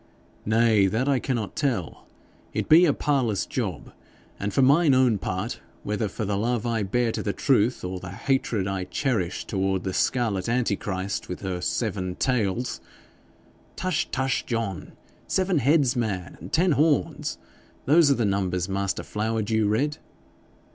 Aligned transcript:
'Nay, 0.47 0.87
that 0.87 1.07
I 1.07 1.19
cannot 1.19 1.55
tell. 1.55 2.07
It 2.55 2.67
be 2.67 2.85
a 2.85 2.91
parlous 2.91 3.45
job, 3.45 3.91
and 4.39 4.51
for 4.51 4.63
mine 4.63 4.95
own 4.95 5.19
part, 5.19 5.59
whether 5.83 6.07
for 6.07 6.25
the 6.25 6.39
love 6.39 6.65
I 6.65 6.81
bear 6.81 7.11
to 7.11 7.21
the 7.21 7.33
truth, 7.33 7.83
or 7.83 7.99
the 7.99 8.09
hatred 8.09 8.67
I 8.67 8.85
cherish 8.85 9.45
toward 9.45 9.83
the 9.83 9.93
scarlet 9.93 10.49
Antichrist, 10.49 11.29
with 11.29 11.41
her 11.41 11.61
seven 11.61 12.15
tails' 12.15 12.81
'Tush, 13.75 14.07
tush, 14.09 14.41
John! 14.43 14.93
Seven 15.27 15.59
heads, 15.59 15.95
man, 15.95 16.35
and 16.41 16.51
ten 16.51 16.71
horns. 16.71 17.37
Those 17.85 18.09
are 18.09 18.15
the 18.15 18.25
numbers 18.25 18.67
master 18.67 19.03
Flowerdew 19.03 19.67
read.' 19.69 19.99